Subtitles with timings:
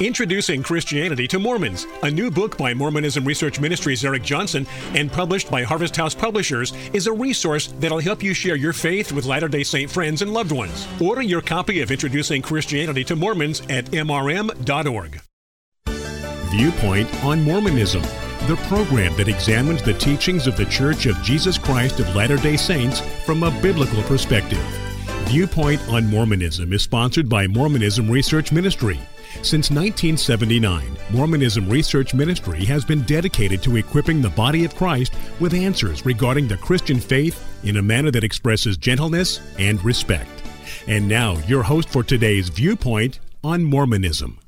[0.00, 5.50] Introducing Christianity to Mormons, a new book by Mormonism Research Ministries Eric Johnson and published
[5.50, 9.48] by Harvest House Publishers, is a resource that'll help you share your faith with Latter
[9.48, 10.86] day Saint friends and loved ones.
[11.00, 15.20] Order your copy of Introducing Christianity to Mormons at mrm.org.
[15.86, 18.02] Viewpoint on Mormonism,
[18.46, 22.56] the program that examines the teachings of the Church of Jesus Christ of Latter day
[22.56, 24.64] Saints from a biblical perspective.
[25.24, 29.00] Viewpoint on Mormonism is sponsored by Mormonism Research Ministry.
[29.42, 35.54] Since 1979, Mormonism Research Ministry has been dedicated to equipping the body of Christ with
[35.54, 40.30] answers regarding the Christian faith in a manner that expresses gentleness and respect.
[40.86, 44.38] And now, your host for today's Viewpoint on Mormonism.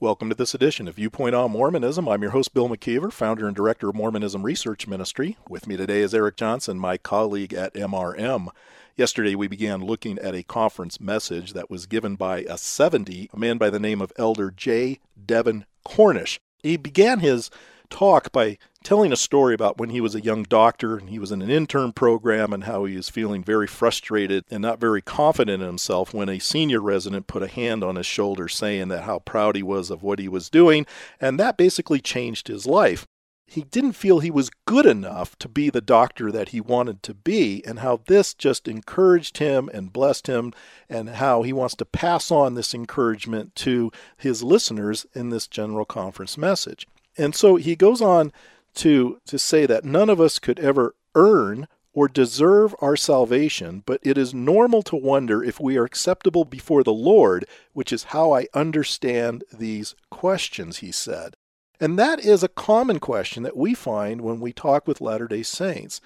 [0.00, 2.08] Welcome to this edition of Viewpoint on Mormonism.
[2.08, 5.36] I'm your host, Bill McKeever, founder and director of Mormonism Research Ministry.
[5.48, 8.48] With me today is Eric Johnson, my colleague at MRM.
[8.96, 13.38] Yesterday, we began looking at a conference message that was given by a 70, a
[13.38, 14.98] man by the name of Elder J.
[15.24, 16.40] Devn Cornish.
[16.60, 17.48] He began his
[17.94, 21.30] talk by telling a story about when he was a young doctor and he was
[21.30, 25.62] in an intern program and how he was feeling very frustrated and not very confident
[25.62, 29.20] in himself when a senior resident put a hand on his shoulder saying that how
[29.20, 30.84] proud he was of what he was doing
[31.20, 33.06] and that basically changed his life
[33.46, 37.14] he didn't feel he was good enough to be the doctor that he wanted to
[37.14, 40.52] be, and how this just encouraged him and blessed him,
[40.88, 45.84] and how he wants to pass on this encouragement to his listeners in this general
[45.84, 46.88] conference message.
[47.16, 48.32] And so he goes on
[48.76, 54.00] to, to say that none of us could ever earn or deserve our salvation, but
[54.02, 58.34] it is normal to wonder if we are acceptable before the Lord, which is how
[58.34, 61.36] I understand these questions, he said.
[61.80, 65.44] And that is a common question that we find when we talk with Latter day
[65.44, 66.00] Saints.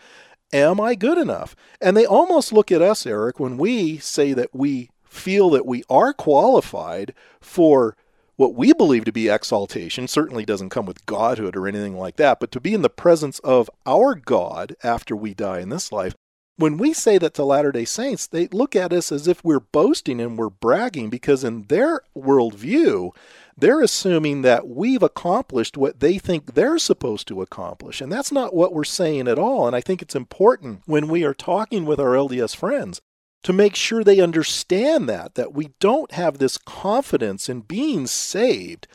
[0.53, 1.57] Am I good enough?
[1.81, 5.85] And they almost look at us, Eric, when we say that we feel that we
[5.89, 7.97] are qualified for
[8.39, 12.39] what we believe to be exaltation certainly doesn't come with godhood or anything like that,
[12.39, 16.15] but to be in the presence of our God after we die in this life.
[16.57, 19.59] When we say that to Latter day Saints, they look at us as if we're
[19.59, 23.11] boasting and we're bragging because, in their worldview,
[23.57, 28.01] they're assuming that we've accomplished what they think they're supposed to accomplish.
[28.01, 29.67] And that's not what we're saying at all.
[29.67, 33.01] And I think it's important when we are talking with our LDS friends
[33.43, 38.87] to make sure they understand that, that we don't have this confidence in being saved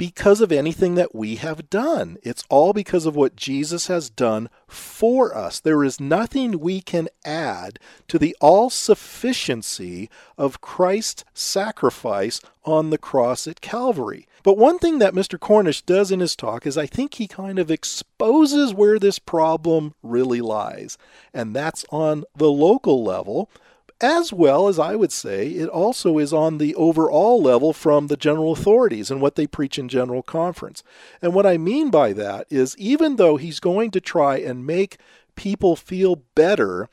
[0.00, 2.16] because of anything that we have done.
[2.22, 5.60] It's all because of what Jesus has done for us.
[5.60, 10.08] There is nothing we can add to the all sufficiency
[10.38, 14.26] of Christ's sacrifice on the cross at Calvary.
[14.42, 15.38] But one thing that Mr.
[15.38, 19.92] Cornish does in his talk is I think he kind of exposes where this problem
[20.02, 20.96] really lies,
[21.34, 23.50] and that's on the local level
[24.00, 28.16] as well as I would say it also is on the overall level from the
[28.16, 30.82] general authorities and what they preach in general conference.
[31.20, 34.98] And what I mean by that is even though he's going to try and make
[35.36, 36.88] people feel better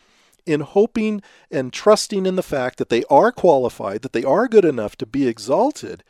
[0.45, 4.65] in hoping and trusting in the fact that they are qualified, that they are good
[4.65, 6.03] enough to be exalted,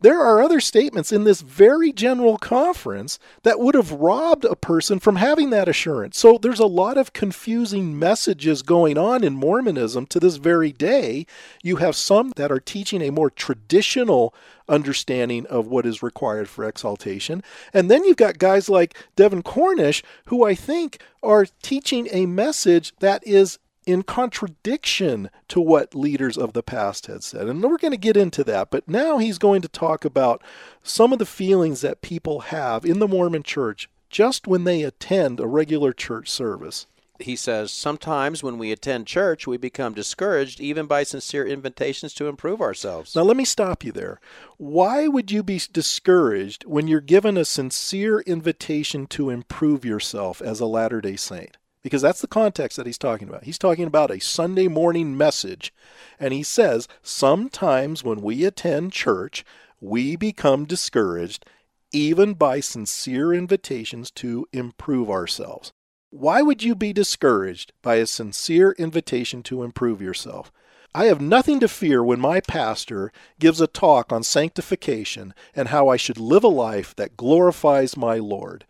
[0.00, 4.98] there are other statements in this very general conference that would have robbed a person
[4.98, 6.18] from having that assurance.
[6.18, 11.26] So there's a lot of confusing messages going on in Mormonism to this very day.
[11.62, 14.34] You have some that are teaching a more traditional
[14.68, 17.42] understanding of what is required for exaltation.
[17.72, 22.92] And then you've got guys like Devn Cornish, who I think are teaching a message
[23.00, 27.48] that is in contradiction to what leaders of the past had said.
[27.48, 28.70] And we're going to get into that.
[28.70, 30.42] But now he's going to talk about
[30.82, 35.40] some of the feelings that people have in the Mormon church just when they attend
[35.40, 36.86] a regular church service.
[37.18, 42.28] He says, Sometimes when we attend church, we become discouraged even by sincere invitations to
[42.28, 43.16] improve ourselves.
[43.16, 44.20] Now, let me stop you there.
[44.58, 50.60] Why would you be discouraged when you're given a sincere invitation to improve yourself as
[50.60, 51.56] a Latter day Saint?
[51.86, 53.44] Because that's the context that he's talking about.
[53.44, 55.72] He's talking about a Sunday morning message.
[56.18, 59.44] And he says, sometimes when we attend church,
[59.80, 61.46] we become discouraged
[61.92, 65.70] even by sincere invitations to improve ourselves.
[66.10, 70.50] Why would you be discouraged by a sincere invitation to improve yourself?
[70.92, 75.86] I have nothing to fear when my pastor gives a talk on sanctification and how
[75.86, 78.64] I should live a life that glorifies my Lord.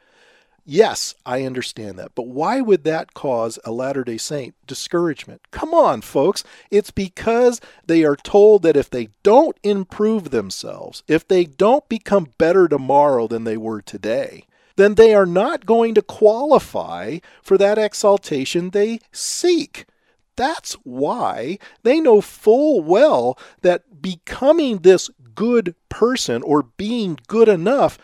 [0.68, 2.16] Yes, I understand that.
[2.16, 5.42] But why would that cause a Latter day Saint discouragement?
[5.52, 6.42] Come on, folks.
[6.72, 12.32] It's because they are told that if they don't improve themselves, if they don't become
[12.36, 17.78] better tomorrow than they were today, then they are not going to qualify for that
[17.78, 19.86] exaltation they seek.
[20.34, 27.98] That's why they know full well that becoming this good person or being good enough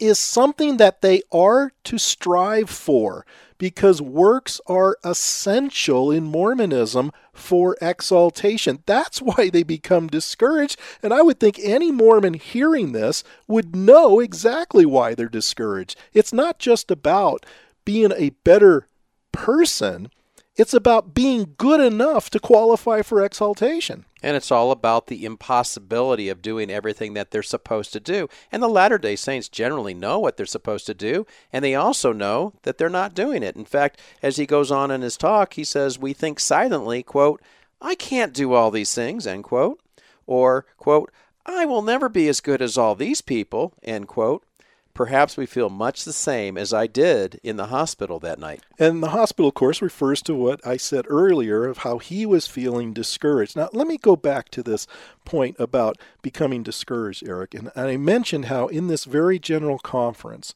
[0.00, 3.26] is something that they are to strive for
[3.58, 8.82] because works are essential in Mormonism for exaltation.
[8.86, 10.78] That's why they become discouraged.
[11.02, 15.96] And I would think any Mormon hearing this would know exactly why they're discouraged.
[16.12, 17.46] It's not just about
[17.84, 18.88] being a better
[19.32, 20.10] person,
[20.56, 24.05] it's about being good enough to qualify for exaltation.
[24.26, 28.28] And it's all about the impossibility of doing everything that they're supposed to do.
[28.50, 32.12] And the Latter day Saints generally know what they're supposed to do, and they also
[32.12, 33.54] know that they're not doing it.
[33.54, 37.40] In fact, as he goes on in his talk, he says, We think silently, quote,
[37.80, 39.80] I can't do all these things, end quote.
[40.26, 41.12] Or, quote,
[41.46, 44.42] I will never be as good as all these people, end quote
[44.96, 48.64] perhaps we feel much the same as I did in the hospital that night.
[48.78, 52.46] And the hospital, of course, refers to what I said earlier of how he was
[52.46, 53.56] feeling discouraged.
[53.56, 54.86] Now, let me go back to this
[55.26, 57.52] point about becoming discouraged, Eric.
[57.52, 60.54] And I mentioned how in this very general conference,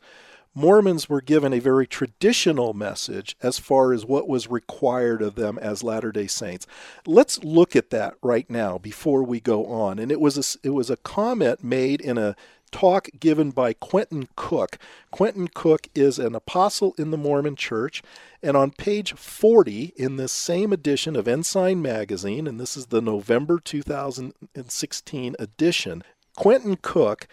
[0.55, 5.59] Mormons were given a very traditional message as far as what was required of them
[5.59, 6.67] as Latter-day Saints.
[7.07, 9.99] Let's look at that right now before we go on.
[9.99, 12.35] And it was a, it was a comment made in a
[12.71, 14.79] talk given by Quentin Cook.
[15.11, 18.03] Quentin Cook is an apostle in the Mormon Church,
[18.43, 23.01] and on page 40 in this same edition of Ensign Magazine, and this is the
[23.01, 26.03] November 2016 edition,
[26.37, 27.27] Quentin Cook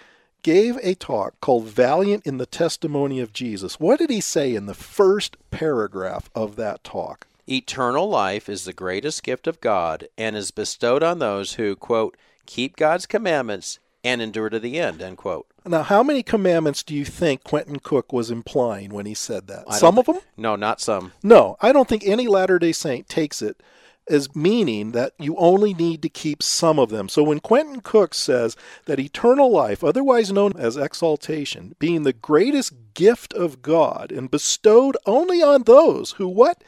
[0.44, 3.80] gave a talk called Valiant in the Testimony of Jesus.
[3.80, 7.28] What did he say in the first paragraph of that talk?
[7.50, 12.18] Eternal life is the greatest gift of God and is bestowed on those who, quote,
[12.46, 15.48] keep God's commandments and endure to the end, end quote.
[15.66, 19.74] Now, how many commandments do you think Quentin Cook was implying when he said that?
[19.74, 20.20] Some of them?
[20.38, 21.12] No, not some.
[21.24, 23.62] No, I don't think any Latter day Saint takes it
[24.10, 27.10] as meaning that you only need to keep some of them.
[27.10, 28.56] So when Quentin Cook says
[28.86, 34.96] that eternal life, otherwise known as exaltation, being the greatest gift of God and bestowed
[35.06, 36.64] only on those who what?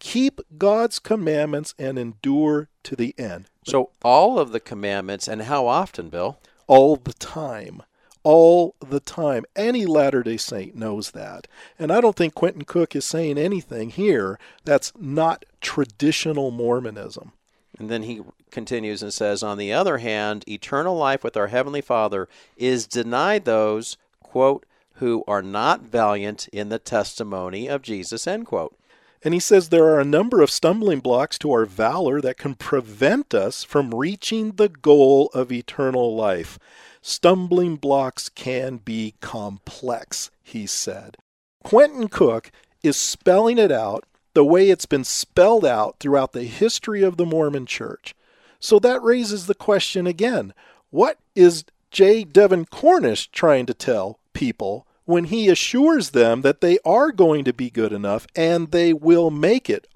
[0.00, 3.50] Keep God's commandments and endure to the end.
[3.66, 6.38] So all of the commandments and how often, Bill?
[6.70, 7.82] All the time.
[8.22, 9.44] All the time.
[9.56, 11.48] Any Latter day Saint knows that.
[11.80, 17.32] And I don't think Quentin Cook is saying anything here that's not traditional Mormonism.
[17.76, 18.20] And then he
[18.52, 23.46] continues and says, On the other hand, eternal life with our Heavenly Father is denied
[23.46, 24.64] those, quote,
[24.94, 28.76] who are not valiant in the testimony of Jesus, end quote.
[29.22, 32.54] And he says there are a number of stumbling blocks to our valor that can
[32.54, 36.58] prevent us from reaching the goal of eternal life.
[37.02, 41.16] Stumbling blocks can be complex, he said.
[41.62, 42.50] Quentin Cook
[42.82, 47.26] is spelling it out the way it's been spelled out throughout the history of the
[47.26, 48.14] Mormon Church.
[48.58, 50.54] So that raises the question again
[50.90, 52.24] what is J.
[52.24, 57.52] Devn Cornish trying to tell people when he assures them that they are going to
[57.52, 59.86] be good enough and they will make it.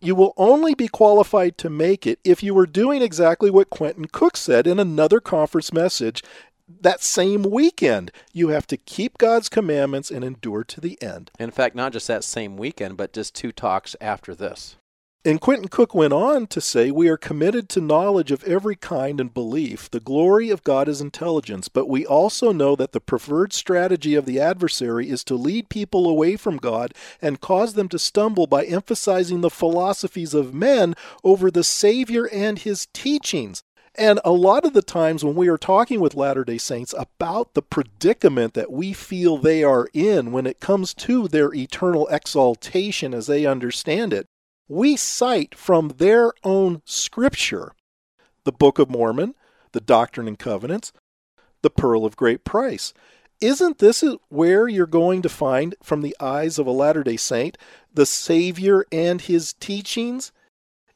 [0.00, 4.06] You will only be qualified to make it if you were doing exactly what Quentin
[4.06, 6.22] Cook said in another conference message
[6.80, 8.12] that same weekend.
[8.32, 11.30] You have to keep God's commandments and endure to the end.
[11.38, 14.76] In fact, not just that same weekend, but just two talks after this.
[15.24, 19.20] And Quentin Cook went on to say, We are committed to knowledge of every kind
[19.20, 19.90] and belief.
[19.90, 24.26] The glory of God is intelligence, but we also know that the preferred strategy of
[24.26, 28.64] the adversary is to lead people away from God and cause them to stumble by
[28.64, 30.94] emphasizing the philosophies of men
[31.24, 33.64] over the Savior and his teachings.
[33.96, 37.54] And a lot of the times when we are talking with Latter day Saints about
[37.54, 43.12] the predicament that we feel they are in when it comes to their eternal exaltation
[43.12, 44.28] as they understand it,
[44.68, 47.72] we cite from their own scripture
[48.44, 49.34] the Book of Mormon,
[49.72, 50.92] the Doctrine and Covenants,
[51.60, 52.94] the Pearl of Great Price.
[53.40, 57.58] Isn't this where you're going to find, from the eyes of a Latter day Saint,
[57.92, 60.32] the Savior and his teachings?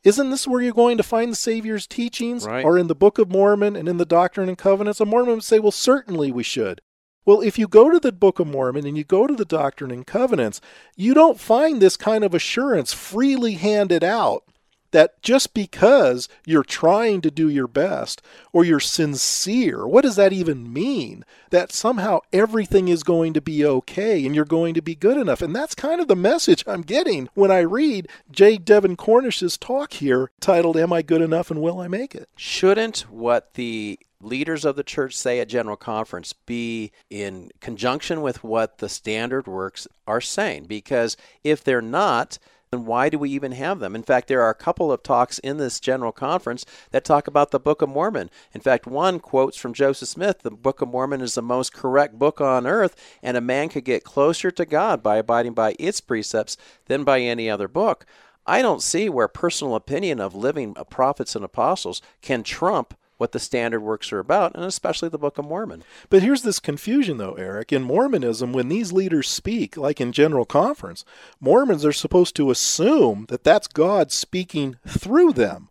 [0.02, 2.46] Isn't this where you're going to find the Savior's teachings?
[2.46, 2.64] Right.
[2.64, 5.00] Or in the Book of Mormon and in the Doctrine and Covenants?
[5.00, 6.80] A Mormon would say, well, certainly we should.
[7.24, 9.90] Well, if you go to the Book of Mormon and you go to the Doctrine
[9.90, 10.60] and Covenants,
[10.96, 14.44] you don't find this kind of assurance freely handed out
[14.92, 20.32] that just because you're trying to do your best or you're sincere, what does that
[20.32, 21.24] even mean?
[21.50, 25.42] That somehow everything is going to be okay and you're going to be good enough.
[25.42, 28.58] And that's kind of the message I'm getting when I read J.
[28.58, 32.28] Devn Cornish's talk here titled, Am I Good Enough and Will I Make It?
[32.36, 38.42] Shouldn't what the leaders of the church say at General Conference be in conjunction with
[38.42, 40.64] what the standard works are saying.
[40.64, 42.38] Because if they're not,
[42.70, 43.94] then why do we even have them?
[43.94, 47.50] In fact, there are a couple of talks in this general conference that talk about
[47.50, 48.30] the Book of Mormon.
[48.54, 52.18] In fact, one quotes from Joseph Smith the Book of Mormon is the most correct
[52.18, 56.00] book on earth, and a man could get closer to God by abiding by its
[56.00, 58.06] precepts than by any other book.
[58.46, 63.38] I don't see where personal opinion of living prophets and apostles can trump what the
[63.38, 65.84] standard works are about, and especially the Book of Mormon.
[66.10, 67.72] But here's this confusion, though, Eric.
[67.72, 71.04] In Mormonism, when these leaders speak, like in General Conference,
[71.38, 75.68] Mormons are supposed to assume that that's God speaking through them.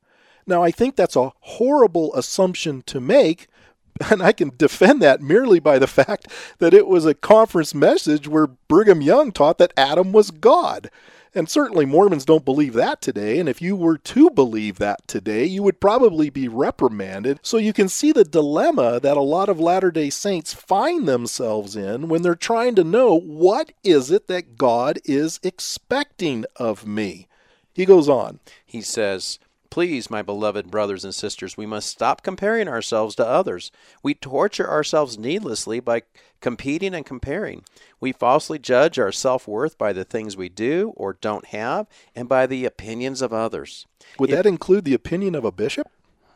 [0.48, 3.48] Now, I think that's a horrible assumption to make,
[4.10, 6.30] and I can defend that merely by the fact
[6.60, 10.90] that it was a conference message where Brigham Young taught that Adam was God.
[11.34, 13.40] And certainly Mormons don't believe that today.
[13.40, 17.40] And if you were to believe that today, you would probably be reprimanded.
[17.42, 21.76] So you can see the dilemma that a lot of Latter day Saints find themselves
[21.76, 27.28] in when they're trying to know what is it that God is expecting of me.
[27.74, 28.40] He goes on.
[28.66, 29.40] He says,
[29.72, 33.72] Please, my beloved brothers and sisters, we must stop comparing ourselves to others.
[34.04, 36.04] We torture ourselves needlessly by
[36.42, 37.64] competing and comparing.
[38.02, 42.28] We falsely judge our self worth by the things we do or don't have and
[42.28, 43.88] by the opinions of others.
[44.20, 45.88] Would that include the opinion of a bishop?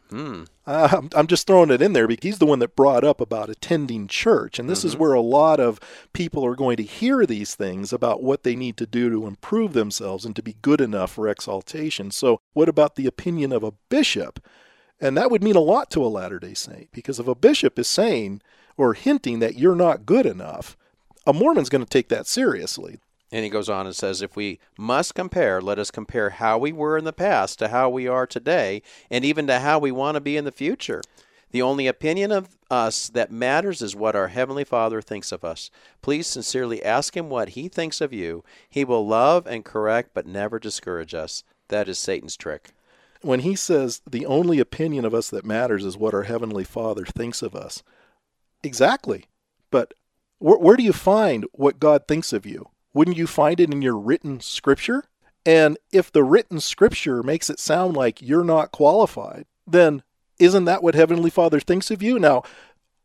[0.09, 0.43] Hmm.
[0.67, 3.49] Uh, I'm just throwing it in there because he's the one that brought up about
[3.49, 4.59] attending church.
[4.59, 4.89] And this mm-hmm.
[4.89, 5.79] is where a lot of
[6.13, 9.73] people are going to hear these things about what they need to do to improve
[9.73, 12.11] themselves and to be good enough for exaltation.
[12.11, 14.39] So, what about the opinion of a bishop?
[14.99, 17.77] And that would mean a lot to a Latter day Saint because if a bishop
[17.77, 18.41] is saying
[18.77, 20.77] or hinting that you're not good enough,
[21.27, 22.99] a Mormon's going to take that seriously.
[23.31, 26.71] And he goes on and says, If we must compare, let us compare how we
[26.71, 30.15] were in the past to how we are today, and even to how we want
[30.15, 31.01] to be in the future.
[31.51, 35.71] The only opinion of us that matters is what our Heavenly Father thinks of us.
[36.01, 38.43] Please sincerely ask Him what He thinks of you.
[38.69, 41.43] He will love and correct, but never discourage us.
[41.69, 42.71] That is Satan's trick.
[43.21, 47.05] When he says the only opinion of us that matters is what our Heavenly Father
[47.05, 47.81] thinks of us,
[48.61, 49.25] exactly.
[49.71, 49.93] But
[50.37, 52.67] where, where do you find what God thinks of you?
[52.95, 55.03] Wouldn't you find it in your written scripture?
[55.45, 60.01] And if the written scripture makes it sound like you're not qualified, then
[60.39, 62.17] isn't that what Heavenly Father thinks of you?
[62.17, 62.43] Now,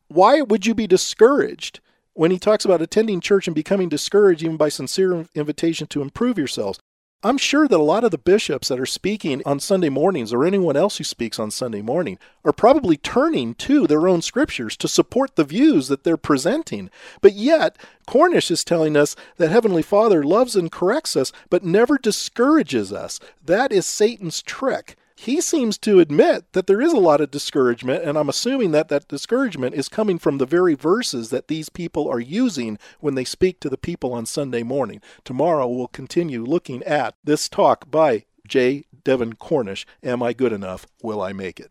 [0.07, 1.81] why would you be discouraged
[2.15, 6.39] when he talks about attending church and becoming discouraged even by sincere invitation to improve
[6.39, 6.79] yourselves?
[7.23, 10.47] I'm sure that a lot of the bishops that are speaking on Sunday mornings or
[10.47, 14.89] anyone else who speaks on Sunday morning are probably turning to their own scriptures to
[14.89, 16.89] support the views that they're presenting.
[17.21, 21.99] But yet, Cornish is telling us that Heavenly Father loves and corrects us, but never
[21.99, 23.21] discourages us.
[23.45, 28.03] That is Satan's trick he seems to admit that there is a lot of discouragement,
[28.05, 32.09] and I'm assuming that that discouragement is coming from the very verses that these people
[32.09, 35.03] are using when they speak to the people on Sunday morning.
[35.23, 38.85] Tomorrow we'll continue looking at this talk by J.
[39.05, 40.87] Devn Cornish Am I Good Enough?
[41.03, 41.71] Will I Make It?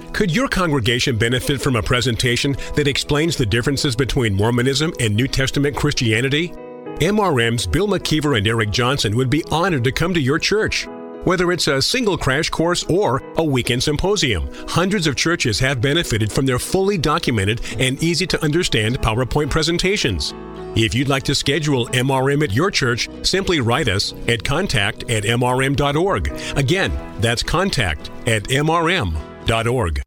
[0.13, 5.27] could your congregation benefit from a presentation that explains the differences between Mormonism and New
[5.27, 6.49] Testament Christianity?
[6.99, 10.87] MRM's Bill McKeever and Eric Johnson would be honored to come to your church.
[11.23, 16.31] Whether it's a single crash course or a weekend symposium, hundreds of churches have benefited
[16.31, 20.33] from their fully documented and easy to understand PowerPoint presentations.
[20.75, 25.23] If you'd like to schedule MRM at your church, simply write us at contact at
[25.23, 26.27] mrm.org.
[26.55, 28.43] Again, that's contact at
[29.45, 30.01] mrm.org.